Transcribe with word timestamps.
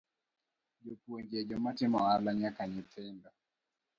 Jopuonje, 0.83 1.37
joma 1.49 1.69
timo 1.77 1.97
ohala 2.03 2.31
nyaka 2.39 2.61
nyithindo 2.71 3.29